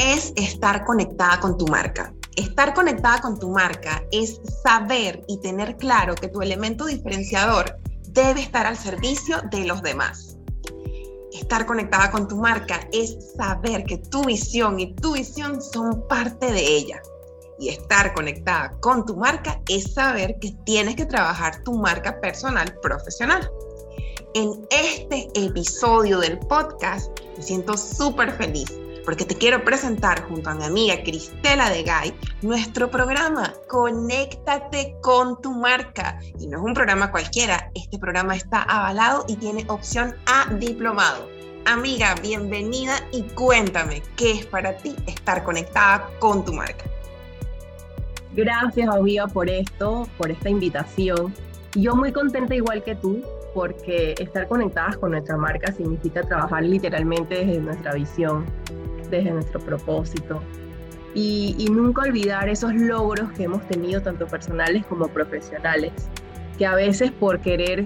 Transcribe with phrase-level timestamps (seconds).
[0.00, 2.14] Es estar conectada con tu marca?
[2.36, 7.76] Estar conectada con tu marca es saber y tener claro que tu elemento diferenciador
[8.08, 10.38] debe estar al servicio de los demás.
[11.32, 16.50] Estar conectada con tu marca es saber que tu visión y tu visión son parte
[16.50, 17.02] de ella.
[17.58, 22.74] Y estar conectada con tu marca es saber que tienes que trabajar tu marca personal
[22.80, 23.50] profesional.
[24.32, 28.79] En este episodio del podcast me siento súper feliz
[29.10, 35.42] porque te quiero presentar junto a mi amiga Cristela de Gay nuestro programa Conéctate con
[35.42, 36.20] tu marca.
[36.38, 41.28] Y no es un programa cualquiera, este programa está avalado y tiene opción a diplomado.
[41.66, 46.84] Amiga, bienvenida y cuéntame qué es para ti estar conectada con tu marca.
[48.36, 51.34] Gracias, amiga, por esto, por esta invitación.
[51.74, 53.24] Yo muy contenta igual que tú,
[53.54, 58.46] porque estar conectadas con nuestra marca significa trabajar literalmente desde nuestra visión,
[59.10, 60.40] desde nuestro propósito
[61.14, 65.92] y, nunca olvidar esos logros que hemos tenido tanto personales como profesionales,
[66.58, 67.84] que a veces por querer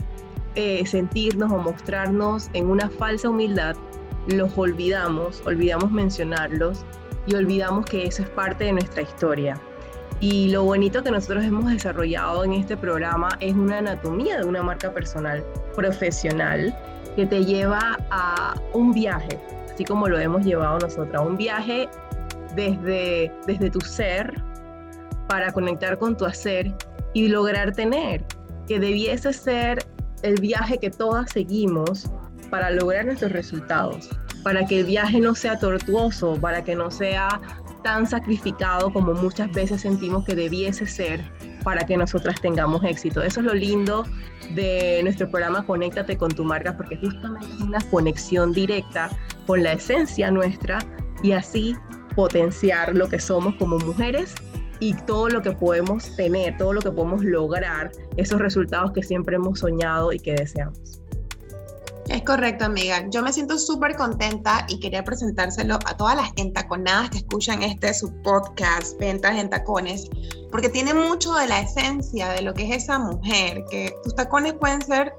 [0.54, 3.76] eh, sentirnos o mostrarnos en una falsa humildad,
[4.28, 6.84] los olvidamos, olvidamos mencionarlos
[7.26, 9.60] y olvidamos que eso es parte de nuestra historia.
[10.20, 14.62] Y lo bonito que nosotros hemos desarrollado en este programa es una anatomía de una
[14.62, 15.44] marca personal
[15.74, 16.74] profesional
[17.16, 19.38] que te lleva a un viaje,
[19.74, 21.88] así como lo hemos llevado nosotros, un viaje
[22.54, 24.42] desde, desde tu ser
[25.28, 26.72] para conectar con tu hacer
[27.12, 28.24] y lograr tener,
[28.68, 29.78] que debiese ser
[30.22, 32.10] el viaje que todas seguimos
[32.50, 34.08] para lograr nuestros resultados,
[34.42, 37.40] para que el viaje no sea tortuoso, para que no sea
[37.82, 41.24] tan sacrificado como muchas veces sentimos que debiese ser
[41.64, 43.22] para que nosotras tengamos éxito.
[43.22, 44.04] Eso es lo lindo
[44.54, 49.10] de nuestro programa Conéctate con tu marca, porque justamente es una conexión directa
[49.46, 50.78] con la esencia nuestra
[51.22, 51.74] y así
[52.14, 54.34] potenciar lo que somos como mujeres
[54.80, 59.36] y todo lo que podemos tener, todo lo que podemos lograr, esos resultados que siempre
[59.36, 61.03] hemos soñado y que deseamos.
[62.08, 63.06] Es correcto, amiga.
[63.08, 67.94] Yo me siento súper contenta y quería presentárselo a todas las entaconadas que escuchan este
[67.94, 70.10] su podcast, Ventas en Tacones,
[70.50, 74.52] porque tiene mucho de la esencia de lo que es esa mujer, que tus tacones
[74.52, 75.14] pueden ser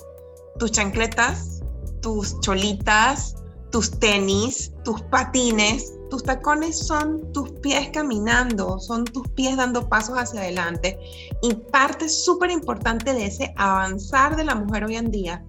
[0.60, 1.62] tus chancletas,
[2.02, 3.36] tus cholitas,
[3.72, 5.92] tus tenis, tus patines.
[6.10, 10.98] Tus tacones son tus pies caminando, son tus pies dando pasos hacia adelante.
[11.42, 15.44] Y parte súper importante de ese avanzar de la mujer hoy en día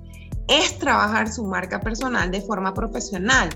[0.49, 3.49] es trabajar su marca personal de forma profesional.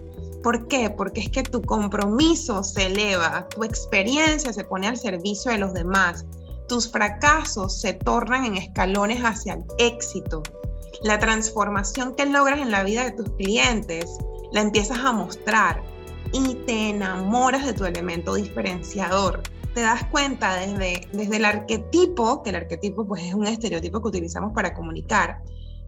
[0.43, 0.91] ¿Por qué?
[0.91, 5.75] Porque es que tu compromiso se eleva, tu experiencia se pone al servicio de los
[5.75, 6.25] demás,
[6.69, 10.43] tus fracasos se tornan en escalones hacia el éxito.
[11.03, 14.19] La transformación que logras en la vida de tus clientes
[14.53, 15.83] la empiezas a mostrar
[16.33, 19.43] y te enamoras de tu elemento diferenciador.
[19.75, 24.09] Te das cuenta desde, desde el arquetipo, que el arquetipo pues es un estereotipo que
[24.09, 25.43] utilizamos para comunicar,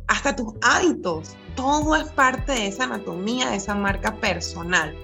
[0.06, 1.36] hasta tus hábitos.
[1.54, 4.94] Todo es parte de esa anatomía, de esa marca personal.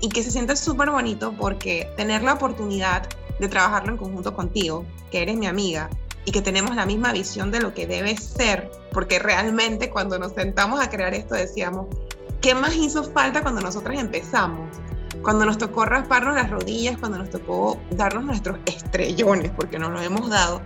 [0.00, 3.08] Y que se siente súper bonito porque tener la oportunidad
[3.38, 5.90] de trabajarlo en conjunto contigo, que eres mi amiga,
[6.26, 10.32] y que tenemos la misma visión de lo que debe ser, porque realmente cuando nos
[10.32, 11.86] sentamos a crear esto decíamos,
[12.40, 14.68] ¿qué más hizo falta cuando nosotras empezamos?
[15.22, 20.00] Cuando nos tocó rasparnos las rodillas, cuando nos tocó darnos nuestros estrellones, porque nos lo
[20.00, 20.60] hemos dado,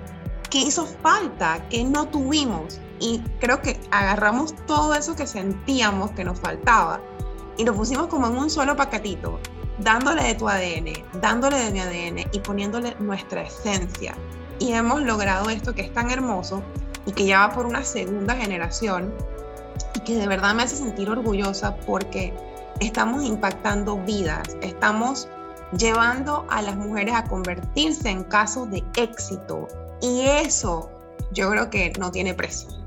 [0.48, 1.66] ¿qué hizo falta?
[1.68, 2.80] ¿Qué no tuvimos?
[3.00, 7.00] Y creo que agarramos todo eso que sentíamos que nos faltaba
[7.56, 9.40] y lo pusimos como en un solo paquetito,
[9.78, 14.14] dándole de tu ADN, dándole de mi ADN y poniéndole nuestra esencia.
[14.58, 16.62] Y hemos logrado esto que es tan hermoso
[17.06, 19.12] y que ya va por una segunda generación
[19.94, 22.34] y que de verdad me hace sentir orgullosa porque
[22.80, 25.28] estamos impactando vidas, estamos
[25.76, 29.68] llevando a las mujeres a convertirse en casos de éxito,
[30.00, 30.90] y eso
[31.32, 32.79] yo creo que no tiene precio.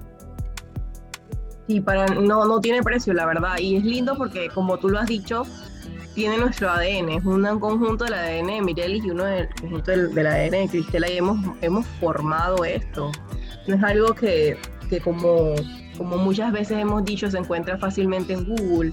[1.68, 3.57] Sí, para, no, no tiene precio, la verdad.
[3.60, 5.44] Y es lindo porque, como tú lo has dicho,
[6.13, 7.10] tiene nuestro ADN.
[7.10, 11.10] Es un conjunto del ADN de Mirelis y uno del conjunto del, ADN de Cristela
[11.10, 13.12] y hemos, hemos formado esto.
[13.68, 14.57] No es algo que,
[14.89, 15.54] que como,
[15.98, 18.92] como muchas veces hemos dicho se encuentra fácilmente en Google.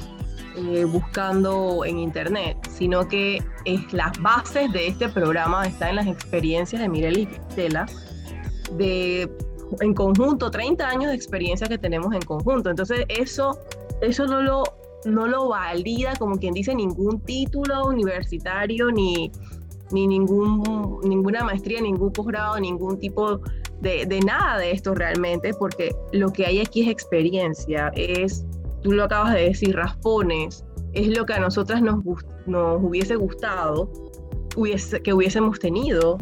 [0.57, 6.07] eh, buscando en internet, sino que es, las bases de este programa están en las
[6.07, 7.87] experiencias de Mirel y Cristela,
[8.77, 9.31] de
[9.81, 12.71] en conjunto, 30 años de experiencia que tenemos en conjunto.
[12.71, 13.59] Entonces, eso,
[14.01, 14.65] eso no, lo,
[15.05, 19.31] no lo valida, como quien dice, ningún título universitario, ni,
[19.93, 23.41] ni ningún, ninguna maestría, ningún posgrado, ningún tipo
[23.81, 28.45] de, de, nada de esto realmente, porque lo que hay aquí es experiencia, es,
[28.83, 32.05] tú lo acabas de decir, raspones, es lo que a nosotras nos,
[32.47, 33.91] nos hubiese gustado
[35.05, 36.19] que hubiésemos tenido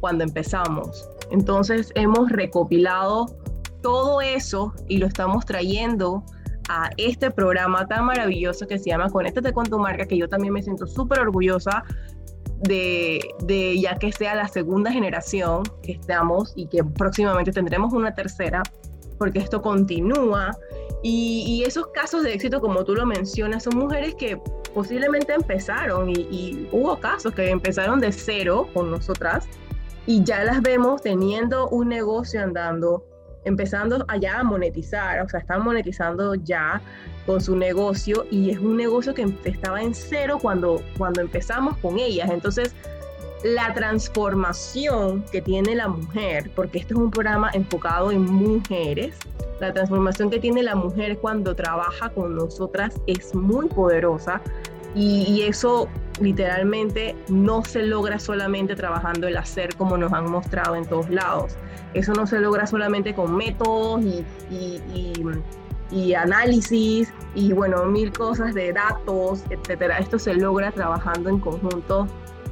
[0.00, 1.08] cuando empezamos.
[1.30, 3.36] Entonces hemos recopilado
[3.82, 6.24] todo eso y lo estamos trayendo
[6.68, 10.54] a este programa tan maravilloso que se llama Conéctate con tu marca, que yo también
[10.54, 11.84] me siento súper orgullosa
[12.62, 18.62] de, ya que sea la segunda generación que estamos y que próximamente tendremos una tercera,
[19.18, 20.56] porque esto continúa.
[21.02, 24.38] Y, y esos casos de éxito, como tú lo mencionas, son mujeres que
[24.74, 29.46] posiblemente empezaron y, y hubo casos que empezaron de cero con nosotras
[30.06, 33.04] y ya las vemos teniendo un negocio andando,
[33.44, 36.80] empezando allá a monetizar, o sea, están monetizando ya
[37.26, 41.98] con su negocio y es un negocio que estaba en cero cuando, cuando empezamos con
[41.98, 42.30] ellas.
[42.30, 42.74] Entonces,
[43.42, 49.16] la transformación que tiene la mujer, porque este es un programa enfocado en mujeres,
[49.60, 54.40] la transformación que tiene la mujer cuando trabaja con nosotras es muy poderosa
[54.94, 55.88] y, y eso
[56.20, 61.56] literalmente no se logra solamente trabajando el hacer como nos han mostrado en todos lados.
[61.94, 64.02] Eso no se logra solamente con métodos
[65.90, 69.98] y, análisis y bueno, mil cosas de datos, etcétera.
[69.98, 72.08] Esto se logra trabajando en conjunto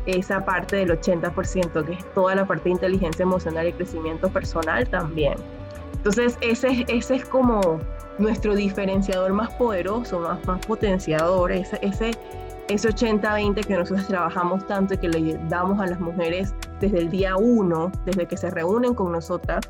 [0.06, 4.88] esa parte del 80%, que es toda la parte de inteligencia emocional y crecimiento personal
[4.88, 5.34] también.
[5.94, 7.78] Entonces, ese, ese es como
[8.18, 12.10] nuestro diferenciador más poderoso, más, potenciador, ese
[12.68, 17.10] ese 80-20 que nosotros trabajamos tanto y que le damos a las mujeres desde el
[17.10, 19.60] día uno, desde que se reúnen con nosotras,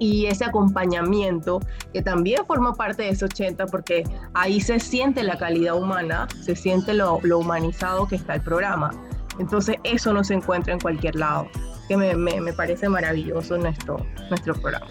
[0.00, 1.60] y ese acompañamiento
[1.92, 6.56] que también forma parte de ese 80 porque ahí se siente la calidad humana, se
[6.56, 8.90] siente lo, humanizado que está el programa.
[9.38, 11.46] Entonces eso no se encuentra en cualquier lado,
[11.86, 13.98] que me, me, parece maravilloso nuestro,
[14.30, 14.86] nuestro programa.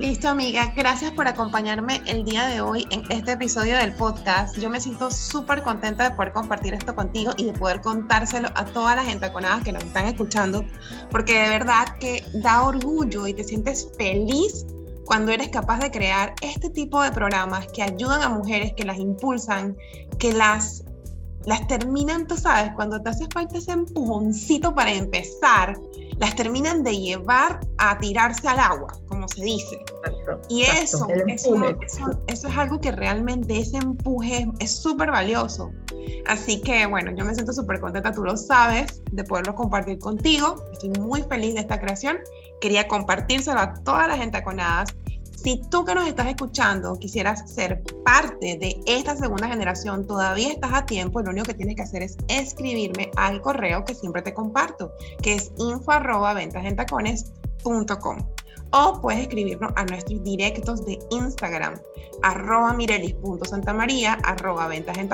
[0.00, 0.72] Listo, amiga.
[0.74, 4.56] Gracias por acompañarme el día de hoy en este episodio del podcast.
[4.56, 8.64] Yo me siento súper contenta de poder compartir esto contigo y de poder contárselo a
[8.64, 10.64] todas las entaconadas que nos están escuchando,
[11.10, 14.64] porque de verdad que da orgullo y te sientes feliz
[15.04, 18.96] cuando eres capaz de crear este tipo de programas que ayudan a mujeres, que las
[18.96, 19.76] impulsan,
[20.18, 20.82] que las
[21.46, 25.78] las terminan, tú sabes, cuando te hace falta ese empujoncito para empezar,
[26.18, 29.82] las terminan de llevar a tirarse al agua, como se dice.
[30.50, 31.54] y eso, eso,
[32.26, 35.70] eso, es algo que realmente ese empuje es súper valioso.
[36.26, 40.62] Así que bueno, yo me siento súper contenta, tú lo sabes, de poderlo compartir contigo.
[40.72, 42.18] Estoy muy feliz de esta creación.
[42.60, 44.94] Quería compartírselo a toda la gente aconadas
[45.42, 50.72] si tú que nos estás escuchando quisieras ser parte de esta segunda generación, todavía estás
[50.74, 51.22] a tiempo.
[51.22, 54.92] Lo único que tienes que hacer es escribirme al correo que siempre te comparto,
[55.22, 56.34] que es info arroba
[58.72, 61.80] O puedes escribirnos a nuestros directos de Instagram,
[62.22, 65.08] arroba mirelis.santamaría, arroba ventas en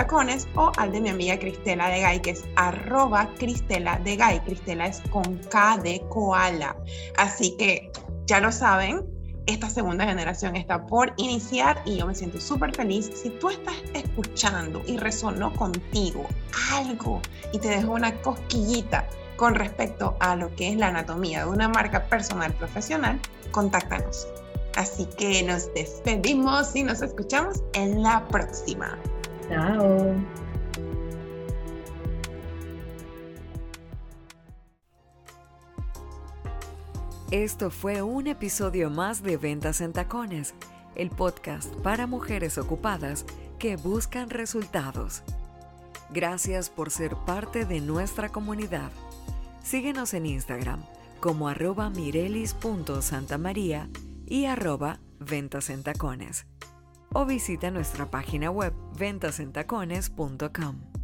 [0.57, 4.41] o al de mi amiga Cristela de Gay, que es arroba Cristela de Gay.
[4.41, 6.77] Cristela es con K de koala.
[7.17, 7.91] Así que
[8.27, 9.16] ya lo saben,
[9.47, 13.11] esta segunda generación está por iniciar y yo me siento súper feliz.
[13.15, 16.27] Si tú estás escuchando y resonó contigo
[16.73, 17.21] algo
[17.53, 21.69] y te dejó una cosquillita con respecto a lo que es la anatomía de una
[21.69, 24.27] marca personal profesional, contáctanos.
[24.77, 28.99] Así que nos despedimos y nos escuchamos en la próxima.
[29.49, 30.15] Chao.
[37.33, 40.55] Esto fue un episodio más de Ventas en Tacones,
[40.95, 43.27] el podcast para mujeres ocupadas
[43.59, 45.25] que buscan resultados.
[46.11, 48.93] Gracias por ser parte de nuestra comunidad.
[49.65, 50.85] Síguenos en Instagram
[51.19, 53.91] como arroba mirelis.santamaría
[54.25, 56.47] y arroba ventas en tacones.
[57.13, 60.96] O visita nuestra página web ventasentacones.com.